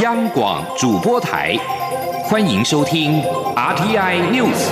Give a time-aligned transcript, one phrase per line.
[0.00, 1.54] 央广主播台，
[2.24, 3.20] 欢迎收听
[3.54, 4.70] RTI News。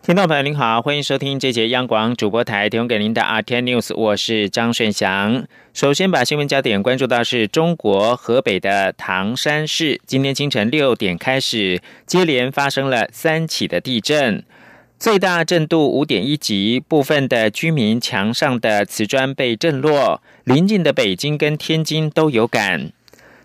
[0.00, 5.44] 听众朋友您好，欢迎收听这节央广主播台提供给您的 RTI News，我是张顺祥。
[5.74, 14.44] 首先把新闻焦点关注到是中国河北的唐山市，今天清晨六点开始，接连发生了三起的地震。
[14.98, 22.90] 最大震度五点一级，部分的居民墙上的瓷砖被震落，邻近的北京跟天津都有感。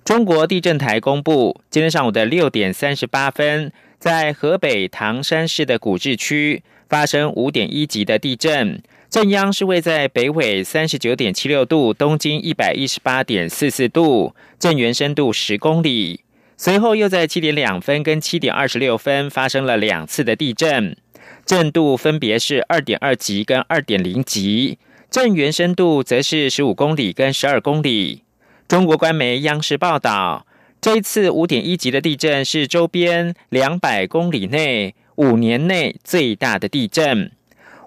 [0.03, 16.22] 中国地震台公布，今天上午的六点三十八分，在河北唐山市的古治区发生五点一级的地震，震央是位在北纬三十九点七六度，东经一百一十八点四四度，震源深度十公里。
[16.58, 20.97] 随后又在七点两分跟七点二十六分发生了两次的地震。
[21.45, 24.77] 震度分别是二点二级跟二点零级，
[25.09, 28.23] 震源深度则是十五公里跟十二公里。
[28.67, 30.47] 中国官媒央视报道，
[30.80, 37.31] 这一次五点一级的地震是周边两百公里内五年内最大的地震。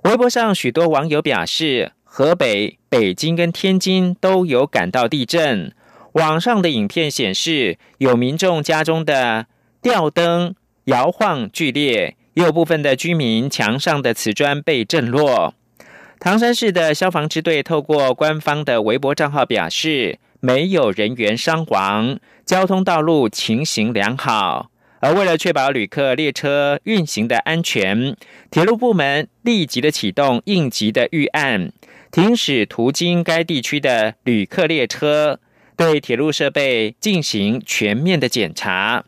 [0.04, 5.72] 微博上许多网友表示，河北、北京跟天津都有感到地震。
[6.12, 9.46] 网上的影片显示，有民众家中的
[9.82, 12.16] 吊灯摇晃剧烈。
[12.36, 15.54] 也有部分的居民墙上的瓷砖被震落。
[16.20, 24.70] 唐山市的消防支队透过官方的微博账号表示，没有人员伤亡，交通道路情形良好。
[25.00, 28.14] 而为了确保旅客列车运行的安全，
[28.50, 31.72] 铁路部门立即的启动应急的预案，
[32.12, 35.40] 停驶途经该地区的旅客列车，
[35.74, 39.04] 对铁路设备进行全面的检查。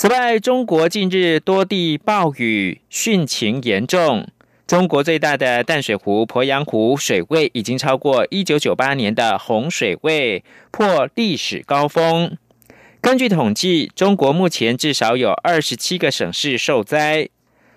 [0.00, 4.28] 此外，中国近日多地暴雨汛情严重。
[4.64, 12.36] 中国最大的淡水湖鄱阳湖水位已经超过一九九八年的洪水位，破历史高峰。
[13.00, 17.28] 根据统计，中国目前至少有二十七个省市受灾，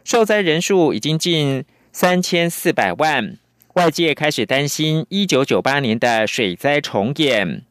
[0.04, 3.40] 受灾人数已经近三千四百万。
[3.74, 7.64] 外界开始担心一九九八年的水灾重演。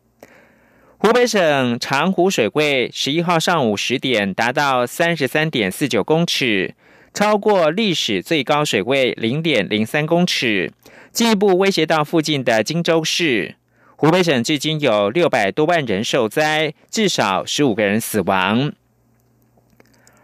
[1.03, 6.75] 湖北省长湖水位十一号上午十点达到三十三点四九公尺，
[7.15, 10.71] 超过历史最高水位零点零三公尺，
[11.11, 13.55] 进一步威胁到附近的荆州市。
[13.97, 18.71] 湖北省至今有六百多万人受灾，至少十五个人死亡。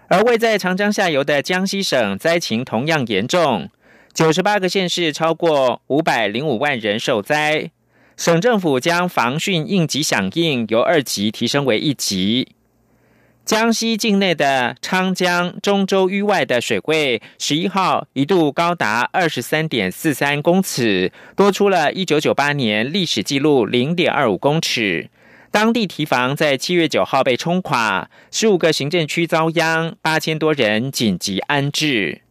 [0.08, 3.70] 而位在长江下游的江西省灾情同样严重，
[4.12, 7.70] 九十八个县市超过五百零五万人受灾。
[8.16, 12.48] 省政府将防汛应急响应由二级提升为一级。
[13.44, 25.10] 江西境内的昌江中州淤外的水位，十一号一度高达二十三点四三公尺，多出了一九九八年历史记录零点二五公尺。
[25.52, 32.22] 当地堤防在七月九号被冲垮，十五个行政区遭殃，八千多人紧急安置。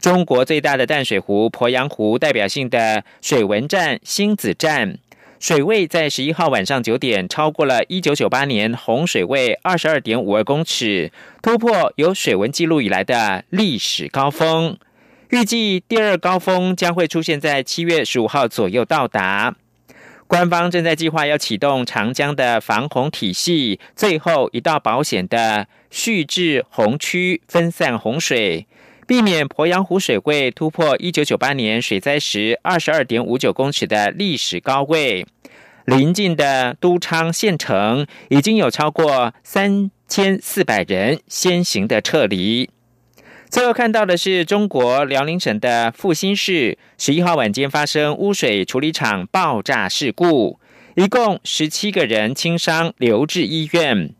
[0.00, 4.98] 中国最大的淡水湖鄱阳湖代表性的水文站星子站。
[5.46, 14.76] 水位在十一号晚上九点超过了一九九八年洪水位二十二点五二公尺，突破有水文记录以来的历史高峰。
[15.30, 19.54] 预计第二高峰将会出现在七月十五号左右到达。
[20.26, 28.66] 官方正在计划要启动长江的防洪体系，最后一道保险的蓄滞洪区分散洪水。
[29.06, 35.24] 避免鄱阳湖水位突破一九九八年水灾时二十二点五九公尺的历史高位，
[35.84, 42.68] 临近的都昌县城已经有超过三千四百人先行的撤离。
[43.48, 50.58] 最后看到的是中国辽宁省的阜新市十一号晚间发生污水处理厂爆炸事故，
[50.96, 54.10] 一共十七个人轻伤留置医院。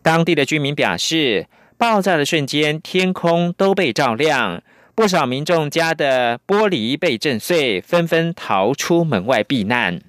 [0.00, 1.48] 当地的居民表示。
[1.78, 4.60] 爆炸的瞬间，天空都被照亮，
[4.96, 10.00] 不少民众家的玻璃被震碎，纷纷逃出门外避难。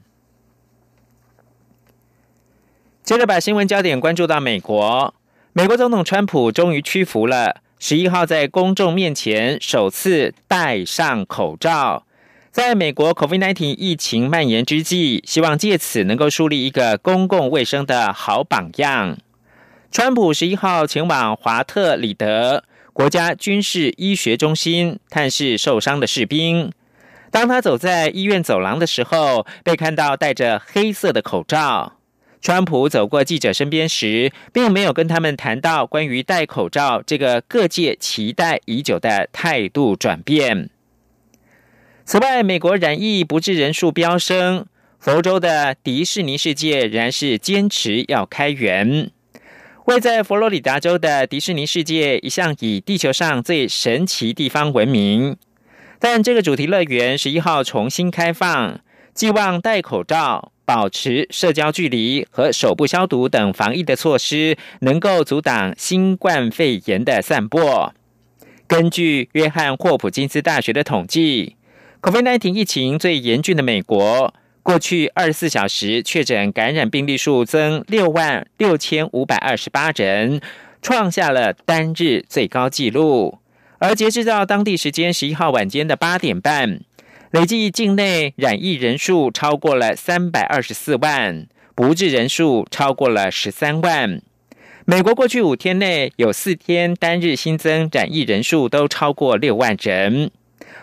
[3.04, 5.14] 接着把新闻焦点关注到美国，
[5.54, 12.08] 美国总统川普终于屈服了，十一号在公众面前首次戴上口罩，
[12.52, 19.20] 在美国 COVID-19 疫情蔓延之际，希望借此能够树立一个公共卫生的好榜样。
[19.92, 22.64] 川普十一号前往华特里德
[22.94, 26.72] 国家军事医学中心探视受伤的士兵。
[27.32, 31.94] 当他走在医院走廊的时候，被看到戴着黑色的口罩。
[32.40, 40.70] 川普走过记者身边时，并没有跟他们谈到关于戴口罩这个各界期待已久的态度转变。
[42.06, 44.68] 此外，美国染疫不治人数飙升，
[45.00, 49.12] 佛州的迪士尼世界仍然是坚持要开园。
[49.90, 55.36] 位在佛罗里达州的迪士尼世界一向以地球上最神奇地方闻名，
[55.98, 58.82] 但这个主题乐园十一号重新开放，
[59.16, 67.92] 寄望戴口罩、保持社交距离和手部消毒等防疫的措施，能够阻挡新冠肺炎的散播。
[68.68, 71.56] 根据约翰霍普金斯大学的统计。
[72.02, 80.42] COVID-19 疫情最严峻的美国，过去二十四小时确诊感染病例数增六万六千五百二十八人，
[80.82, 83.40] 创下了单日最高纪录。
[83.80, 86.82] 而截至到当地时间十一号晚间的八点半，
[87.32, 94.22] 累计境内染疫人数超过了三百二十四万，不治人数超过了十三万。
[94.86, 100.32] 美国过去五天内有四天单日新增染疫人数都超过六万人。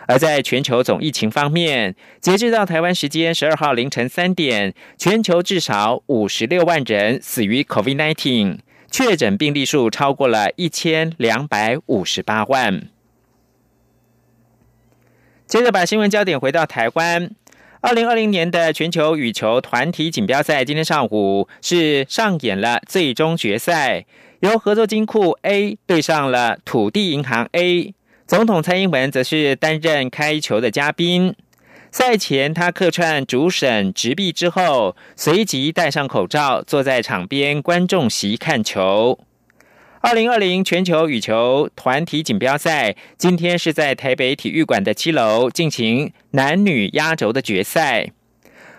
[0.06, 8.58] 而在全球总疫情方面，截至到台湾时间十二号凌晨三点，全球至少五十六万人死于 COVID-19，
[8.90, 12.88] 确诊病例数超过了一千两百五十八万。
[15.46, 17.30] 接着把新闻焦点回到台湾，
[17.80, 24.06] 二零二零年的全球羽球团体锦标赛今天上午是上演了最终决赛，
[24.40, 27.95] 由合作金库 A 对上了土地银行 A。
[28.26, 31.32] 总统蔡英文则是担任开球的嘉宾。
[31.92, 39.20] 赛前，他客串主审执币之后，随即戴上口罩，坐在场边观众席看球。
[40.00, 48.10] 二零二零全球羽球团体锦标赛今天是在台北体育馆的七楼进行男女压轴的决赛。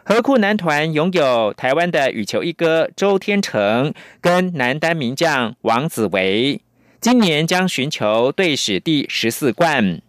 [0.03, 6.59] 河库男团拥有台湾的羽球一哥周天成跟男单名将王子维。
[7.09, 10.01] 今年将寻求队史第十四冠，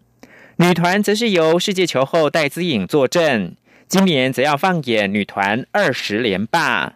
[0.56, 3.54] 女团则是由世界球后戴资颖坐镇。
[3.86, 6.94] 今年则要放眼女团二十连霸。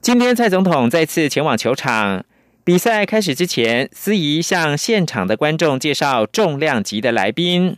[0.00, 2.24] 今天蔡总统再次前往球场，
[2.64, 7.76] 比赛开始之前，司仪向现场的观众介绍重量级的来宾。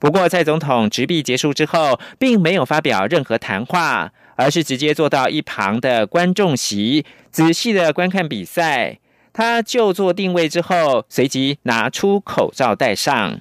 [0.00, 8.98] 不过蔡总统执币结束之后，并没有发表任何谈话，而是直接坐到一旁的观众席，仔细的观看比赛。
[9.32, 13.40] 他就坐定位之后，随即拿出口罩戴上。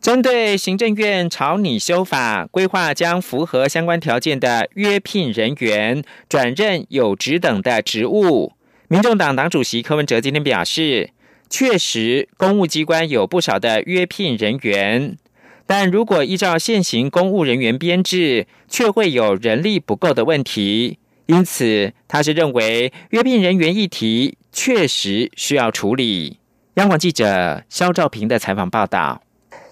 [0.00, 8.52] 针对行政院朝拟修法，规划将符合相关条件的约聘人员转任有职等的职务，
[8.86, 11.10] 民众党党主席柯文哲今天表示，
[11.50, 15.18] 确实公务机关有不少的约聘人员，
[15.66, 20.98] 但如果依照现行公务人员编制，却会有人力不够的问题。
[21.28, 26.40] 因此，他是认为约聘人员议题确实需要处理。
[26.74, 29.20] 央广记者肖兆平的采访报道。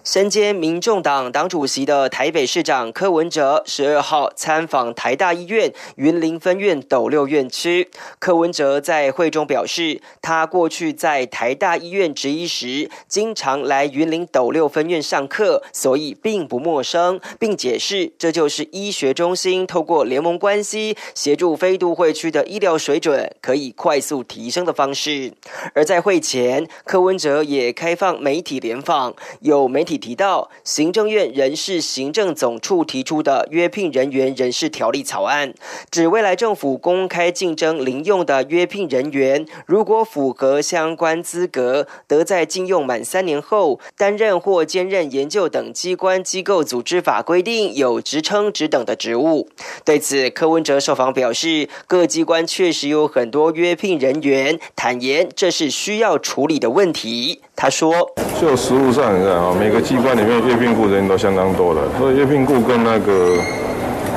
[0.06, 7.90] 身兼民众党党主席的台北市长柯文哲十二号参访台大医院云林分院斗六院区。
[8.20, 25.32] 柯文哲在会中表示，他过去在台大医院执医时，经常来云林斗六分院上课，所以并不陌生，并解释这就是医学中心透过联盟关系协助非都会区的医疗水准可以快速提升的方式。
[25.74, 29.95] 而在会前，柯文哲也开放媒体联访，有媒体。
[29.96, 35.54] 提到行政院人事行政总处提出的约聘人员人事条例草案，
[35.90, 49.48] 指未来政府公开竞争零用的约聘人员，如果符合相关资格，得在禁用满三年后担任或兼任研究等机关机构组织法规定有职称职等的职务。
[49.84, 57.40] 对此，柯文哲受访表示，各机关确实有很多约聘人员，坦言这是需要处理的问题。
[57.58, 63.38] 他说：“就实务上，你看啊，每个机关里面阅聘雇人员都相当多的，所以阅聘雇跟那个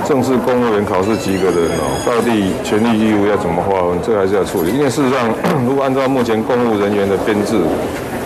[0.03, 4.71] 正式公务员考试及格的人哦，到底权利义务要怎么划分，这还是要处理。
[4.71, 5.29] 因为事实上，
[5.69, 7.61] 如果按照目前公务人员的编制，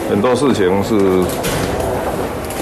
[0.10, 0.96] 很多事情是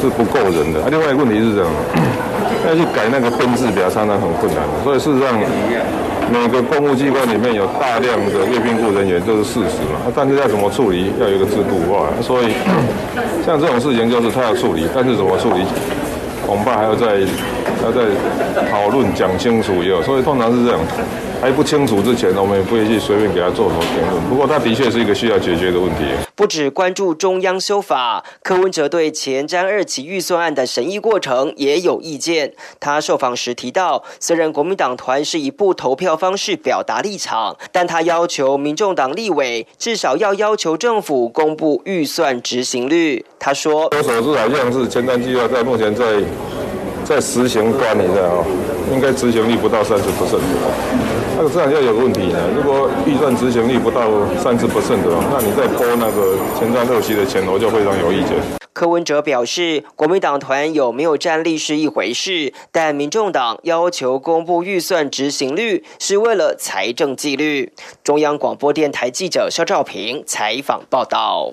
[0.01, 0.81] 是不够人的。
[0.81, 1.69] 啊，另外一个问题是这样，
[2.65, 4.65] 要去改那个编制表，常常很困难。
[4.83, 5.29] 所以事实上。”
[6.31, 10.09] 每个公务机关里面有大量的阅兵部人员，这是事实嘛？
[10.15, 12.07] 但是要怎么处理，要有一个制度化。
[12.21, 12.53] 所以
[13.45, 15.65] 像这种事情，就是他要处理，但是怎么处理，
[16.47, 17.19] 恐怕还要再
[17.83, 18.01] 要再
[18.71, 19.83] 讨论讲清楚。
[19.83, 20.79] 有，所以通常是这样。
[21.41, 24.23] 还不清楚之前，我们也不会去随便给他做什么评论。
[24.29, 26.03] 不过，他的确是一个需要解决的问题。
[26.35, 32.53] 不止关注中央修法，柯文哲对前瞻二期预算案的审议过程也有意见。
[32.79, 43.25] 他受访时提到，虽然国民党团是以不投票方式表达立场，但他要求民众党立委至少要要求政府公布预算执行率。
[43.39, 46.05] 他说：“我所知好像是前瞻计划在目前在
[47.03, 48.45] 在实行端，你知道啊，
[48.93, 50.39] 应该执行率不到三十 percent。
[51.41, 52.39] 那个这样要有问题呢。
[52.55, 54.07] 如果预算执行率不到
[54.37, 58.37] 三十 percent 的，那你再拨那个前瞻六期的钱，我就非常有意见。”
[58.73, 67.73] 柯文哲表示，国民党团有没有战力是一回事，但民众党要求公布预算执行率，是为了财政纪律。
[68.03, 71.51] 中央广播电台记者肖兆平采访报道。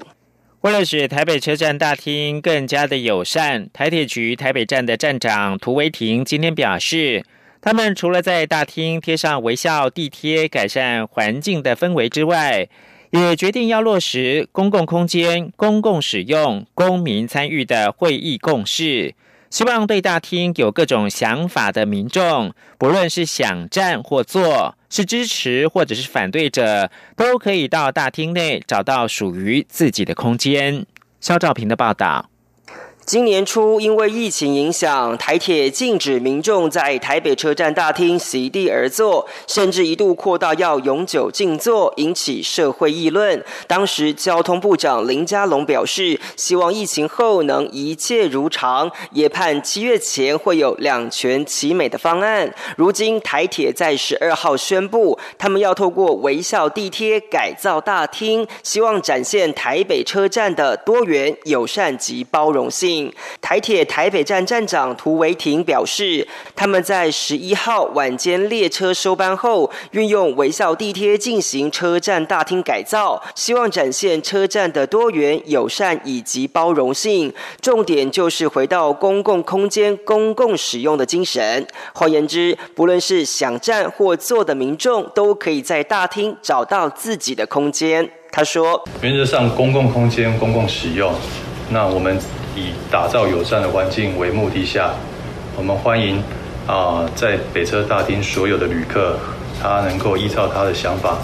[0.60, 7.24] 为了使台北车站大厅更加的友善，台铁局台北站的站长涂维廷今天表示，
[7.60, 12.68] 他们除了在大厅贴上微笑地贴，改善环境的氛围之外，
[13.10, 19.14] 也决定要落实公共空间、公共使用、公民参与的会议共识。
[19.50, 30.84] 希望对大厅有各种想法的民众，不论是想站或坐，是支持或者是反对者，都可以到大厅内找到属于自己的空间。
[31.20, 32.28] 肖兆平的报道。
[33.08, 43.42] 今年初，因为疫情影响，台铁禁止民众在台北车站大厅席地而坐，甚至一度扩大要永久静坐，引起社会议论。
[43.66, 52.52] 当时交通部长林佳龙表示，希望疫情后能一切如常，也盼七月前会有两全其美的方案。
[52.76, 62.97] 如今台铁在十二号宣布，他们要透过微笑地贴改造大厅，希望展现台北车站的多元、友善及包容性。
[63.40, 77.32] 台铁台北站站长涂维廷表示，他们在十一号晚间列车收班后，运用微笑地贴进行车站大厅改造，希望展现车站的多元、友善以及包容性。
[77.60, 81.66] 重点就是回到公共空间、公共使用的精神。
[81.92, 88.08] 换言之，不论是想站或坐的民众，都可以在大厅找到自己的空间。
[88.30, 91.12] 他说：“原则上，公共空间、公共使用，
[91.70, 92.18] 那我们。”
[92.58, 94.90] 以打造友善的环境为目的下，
[95.56, 96.20] 我们欢迎
[96.66, 99.16] 啊，在北车大厅所有的旅客，
[99.62, 101.18] 他能够依照他的想法。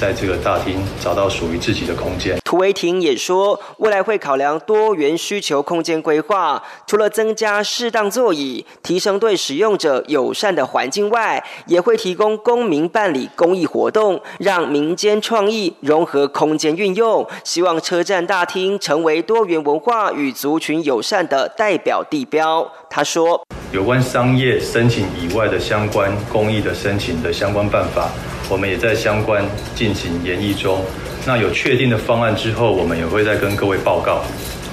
[0.00, 2.38] 在这个大厅找到属于自己的空间。
[2.44, 17.26] 涂维廷也说，未来会考量多元需求空间规划，除了增加适当座椅、提升对使用者友善的环境外，也会提供公民办理公益活动，让民间创意融合空间运用。
[17.44, 22.66] 希望车站大厅成为多元文化与族群友善的代表地标。
[22.88, 28.08] 他说，有关商业申请以外的相关公益的申请的相关办法。
[28.50, 30.84] 我们也在相关进行研议中，
[31.26, 34.22] 那有确定的方案之后，我们也会再跟各位报告。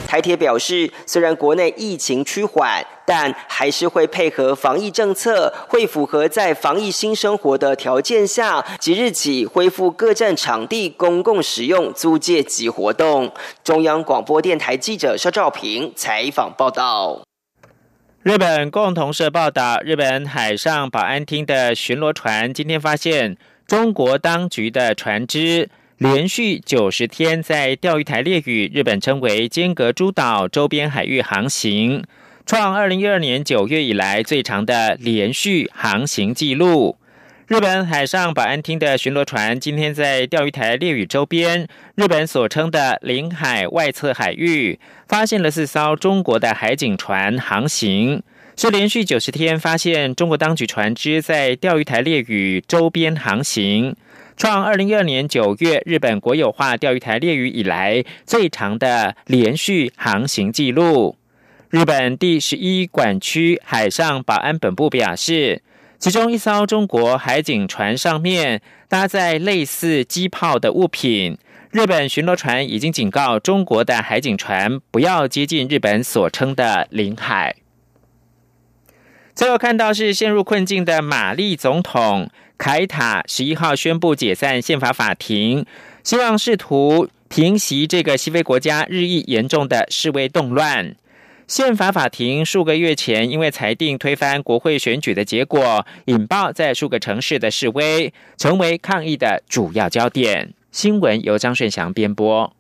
[0.08, 13.34] 台铁表示，虽然国内疫情趋缓，但还是会配合防疫政策，会符合在防疫新生活的条件下，即日起恢复各站场地公共使用租借及活动。
[13.64, 17.24] 中央广播电台记者肖兆平采访报道。
[18.22, 23.36] 日本共同社报道，日本海上保安厅的巡逻船今天发现。
[23.68, 32.04] 中国当局的船只连续九十天在钓鱼台列屿（日本称为尖阁诸岛）周边海域航行，
[32.46, 36.98] 创二零一二年九月以来最长的连续航行记录。
[37.48, 44.80] 日本海上保安厅的巡逻船今天在钓鱼台列屿周边（日本所称的领海外侧海域）
[45.10, 48.22] 发现了四艘中国的海警船航行。
[48.58, 53.94] 是连续九十天发现中国当局船只在钓鱼台列屿周边航行，
[54.38, 61.18] 创二零一二年九月日本国有化钓鱼台列屿以来最长的连续航行记录。
[61.70, 65.62] 日本第十一管区海上保安本部表示，
[66.00, 71.38] 其中一艘中国海警船上面搭载类似机炮的物品，
[71.72, 77.54] 日本巡逻船已经警告中国的海警船不要接近日本所称的领海。
[79.46, 85.64] 最后看到是陷入困境的玛丽总统凯塔，十一号宣布解散宪法法庭，
[86.04, 90.96] 希望试图平息这个西非国家日益严重的示威动乱。
[91.48, 100.56] 宪法法庭数个月前因为裁定推翻国会选举的结果，引爆在数个城市的示威，成为抗议的主要焦点。
[100.72, 102.55] 新闻由张顺祥编播。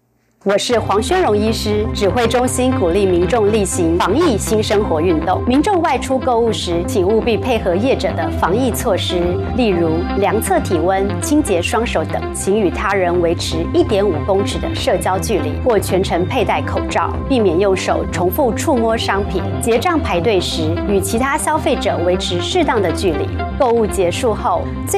[0.48, 5.44] 我是黄宣荣医师，指挥中心鼓励民众例行防疫新生活运动。
[5.48, 9.20] 民众外出购物时，请务必配合业者的防疫措施，
[9.58, 19.42] 例如量测体温、清洁双手等，请与他人维持一点五公尺的社交距离，或全程佩戴口罩，避免用手重复触摸商品。
[19.60, 23.28] 结账排队时，与其他消费者维持适当的距离。
[23.58, 24.62] 购物结束后，